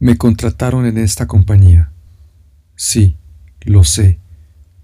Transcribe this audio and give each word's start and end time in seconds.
Me 0.00 0.16
contrataron 0.16 0.86
en 0.86 0.96
esta 0.96 1.26
compañía. 1.26 1.90
Sí, 2.76 3.16
lo 3.62 3.82
sé, 3.82 4.20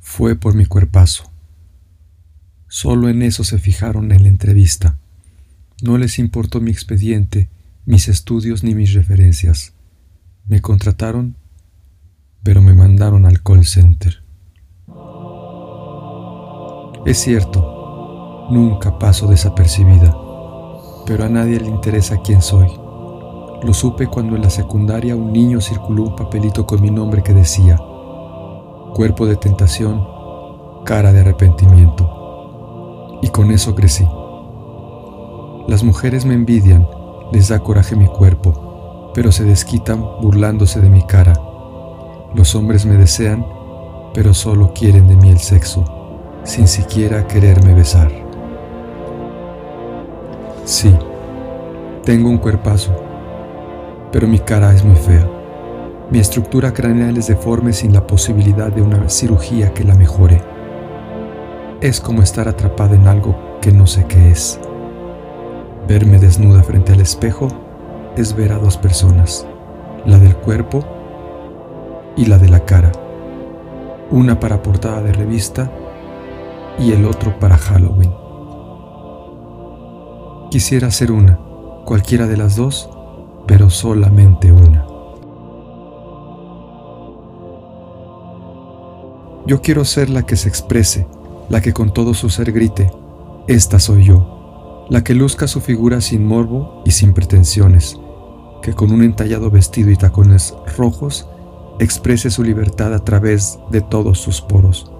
fue 0.00 0.34
por 0.34 0.54
mi 0.54 0.66
cuerpazo. 0.66 1.30
Solo 2.66 3.08
en 3.08 3.22
eso 3.22 3.44
se 3.44 3.58
fijaron 3.58 4.10
en 4.10 4.24
la 4.24 4.28
entrevista. 4.28 4.98
No 5.82 5.98
les 5.98 6.18
importó 6.18 6.60
mi 6.60 6.72
expediente, 6.72 7.48
mis 7.86 8.08
estudios 8.08 8.64
ni 8.64 8.74
mis 8.74 8.92
referencias. 8.92 9.74
Me 10.48 10.60
contrataron, 10.60 11.36
pero 12.42 12.60
me 12.60 12.74
mandaron 12.74 13.24
al 13.24 13.40
call 13.40 13.64
center. 13.64 14.24
Es 17.06 17.18
cierto, 17.18 18.48
nunca 18.50 18.98
paso 18.98 19.28
desapercibida, 19.28 20.12
pero 21.06 21.24
a 21.24 21.28
nadie 21.28 21.60
le 21.60 21.68
interesa 21.68 22.16
quién 22.24 22.42
soy. 22.42 22.83
Lo 23.64 23.72
supe 23.72 24.08
cuando 24.08 24.36
en 24.36 24.42
la 24.42 24.50
secundaria 24.50 25.16
un 25.16 25.32
niño 25.32 25.60
circuló 25.60 26.02
un 26.02 26.16
papelito 26.16 26.66
con 26.66 26.82
mi 26.82 26.90
nombre 26.90 27.22
que 27.22 27.32
decía, 27.32 27.78
cuerpo 28.94 29.26
de 29.26 29.36
tentación, 29.36 30.06
cara 30.84 31.12
de 31.12 31.20
arrepentimiento. 31.20 33.18
Y 33.22 33.28
con 33.28 33.50
eso 33.50 33.74
crecí. 33.74 34.06
Las 35.66 35.82
mujeres 35.82 36.26
me 36.26 36.34
envidian, 36.34 36.86
les 37.32 37.48
da 37.48 37.60
coraje 37.60 37.96
mi 37.96 38.06
cuerpo, 38.06 39.10
pero 39.14 39.32
se 39.32 39.44
desquitan 39.44 40.04
burlándose 40.20 40.82
de 40.82 40.90
mi 40.90 41.02
cara. 41.02 41.32
Los 42.34 42.54
hombres 42.54 42.84
me 42.84 42.98
desean, 42.98 43.46
pero 44.12 44.34
solo 44.34 44.74
quieren 44.74 45.08
de 45.08 45.16
mí 45.16 45.30
el 45.30 45.38
sexo, 45.38 45.84
sin 46.44 46.68
siquiera 46.68 47.26
quererme 47.26 47.72
besar. 47.72 48.12
Sí, 50.66 50.94
tengo 52.04 52.28
un 52.28 52.38
cuerpazo, 52.38 52.92
pero 54.14 54.28
mi 54.28 54.38
cara 54.38 54.72
es 54.72 54.84
muy 54.84 54.94
fea. 54.94 55.28
Mi 56.08 56.20
estructura 56.20 56.72
craneal 56.72 57.16
es 57.16 57.26
deforme 57.26 57.72
sin 57.72 57.92
la 57.92 58.06
posibilidad 58.06 58.70
de 58.70 58.80
una 58.80 59.08
cirugía 59.08 59.74
que 59.74 59.82
la 59.82 59.96
mejore. 59.96 60.40
Es 61.80 62.00
como 62.00 62.22
estar 62.22 62.46
atrapada 62.46 62.94
en 62.94 63.08
algo 63.08 63.58
que 63.60 63.72
no 63.72 63.88
sé 63.88 64.06
qué 64.06 64.30
es. 64.30 64.60
Verme 65.88 66.20
desnuda 66.20 66.62
frente 66.62 66.92
al 66.92 67.00
espejo 67.00 67.48
es 68.16 68.36
ver 68.36 68.52
a 68.52 68.58
dos 68.58 68.76
personas, 68.76 69.48
la 70.06 70.20
del 70.20 70.36
cuerpo 70.36 70.84
y 72.16 72.26
la 72.26 72.38
de 72.38 72.50
la 72.50 72.60
cara. 72.60 72.92
Una 74.12 74.38
para 74.38 74.62
portada 74.62 75.02
de 75.02 75.12
revista 75.12 75.72
y 76.78 76.92
el 76.92 77.04
otro 77.04 77.36
para 77.40 77.58
Halloween. 77.58 78.14
Quisiera 80.52 80.92
ser 80.92 81.10
una, 81.10 81.36
cualquiera 81.84 82.28
de 82.28 82.36
las 82.36 82.54
dos, 82.54 82.93
pero 83.46 83.70
solamente 83.70 84.52
una. 84.52 84.86
Yo 89.46 89.60
quiero 89.60 89.84
ser 89.84 90.08
la 90.08 90.24
que 90.24 90.36
se 90.36 90.48
exprese, 90.48 91.06
la 91.50 91.60
que 91.60 91.74
con 91.74 91.92
todo 91.92 92.14
su 92.14 92.30
ser 92.30 92.50
grite, 92.52 92.90
esta 93.46 93.78
soy 93.78 94.04
yo, 94.04 94.86
la 94.88 95.04
que 95.04 95.14
luzca 95.14 95.46
su 95.46 95.60
figura 95.60 96.00
sin 96.00 96.26
morbo 96.26 96.82
y 96.86 96.92
sin 96.92 97.12
pretensiones, 97.12 97.98
que 98.62 98.72
con 98.72 98.90
un 98.90 99.02
entallado 99.02 99.50
vestido 99.50 99.90
y 99.90 99.96
tacones 99.96 100.54
rojos 100.78 101.28
exprese 101.78 102.30
su 102.30 102.42
libertad 102.42 102.94
a 102.94 103.04
través 103.04 103.58
de 103.70 103.82
todos 103.82 104.18
sus 104.18 104.40
poros. 104.40 104.90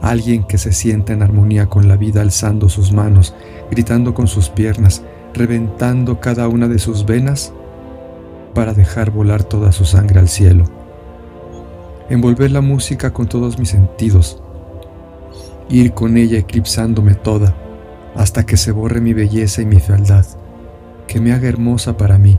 Alguien 0.00 0.44
que 0.44 0.56
se 0.56 0.72
sienta 0.72 1.12
en 1.12 1.22
armonía 1.22 1.66
con 1.66 1.88
la 1.88 1.96
vida 1.96 2.20
alzando 2.20 2.68
sus 2.68 2.92
manos, 2.92 3.34
gritando 3.70 4.14
con 4.14 4.28
sus 4.28 4.48
piernas, 4.48 5.02
reventando 5.34 6.20
cada 6.20 6.48
una 6.48 6.68
de 6.68 6.78
sus 6.78 7.06
venas 7.06 7.52
para 8.54 8.74
dejar 8.74 9.10
volar 9.10 9.44
toda 9.44 9.72
su 9.72 9.84
sangre 9.84 10.20
al 10.20 10.28
cielo. 10.28 10.64
Envolver 12.08 12.50
la 12.50 12.60
música 12.60 13.12
con 13.12 13.28
todos 13.28 13.58
mis 13.58 13.70
sentidos, 13.70 14.42
ir 15.68 15.92
con 15.92 16.16
ella 16.16 16.38
eclipsándome 16.38 17.14
toda 17.14 17.54
hasta 18.14 18.44
que 18.44 18.56
se 18.56 18.72
borre 18.72 19.00
mi 19.00 19.12
belleza 19.12 19.62
y 19.62 19.66
mi 19.66 19.78
fealdad, 19.78 20.26
que 21.06 21.20
me 21.20 21.32
haga 21.32 21.48
hermosa 21.48 21.96
para 21.96 22.18
mí, 22.18 22.38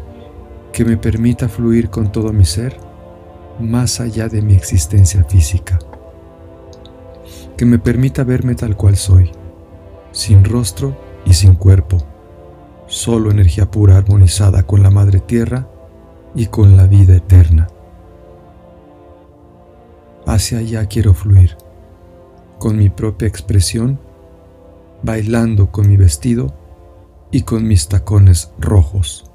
que 0.74 0.84
me 0.84 0.98
permita 0.98 1.48
fluir 1.48 1.90
con 1.90 2.12
todo 2.12 2.34
mi 2.34 2.46
ser 2.46 2.78
más 3.60 4.00
allá 4.00 4.28
de 4.28 4.42
mi 4.42 4.54
existencia 4.54 5.24
física, 5.24 5.80
que 7.56 7.66
me 7.66 7.80
permita 7.80 8.24
verme 8.24 8.56
tal 8.56 8.76
cual 8.76 8.98
soy, 8.98 9.32
sin 10.12 10.44
rostro 10.44 10.98
y 11.26 11.34
sin 11.34 11.56
cuerpo, 11.56 11.98
solo 12.92 13.32
energía 13.32 13.72
pura 13.72 13.96
armonizada 13.96 14.64
con 14.64 14.84
la 14.84 14.92
Madre 14.92 15.22
Tierra 15.22 15.70
y 16.36 16.48
con 16.48 16.76
la 16.76 16.88
vida 16.88 17.16
eterna. 17.16 17.70
Hacia 20.28 20.58
allá 20.58 20.86
quiero 20.88 21.14
fluir, 21.14 21.56
con 22.60 22.78
mi 22.78 22.90
propia 22.90 23.30
expresión, 23.30 23.98
bailando 25.04 25.72
con 25.72 25.88
mi 25.88 25.96
vestido 25.96 26.54
y 27.32 27.44
con 27.44 27.66
mis 27.66 27.88
tacones 27.88 28.52
rojos. 28.60 29.31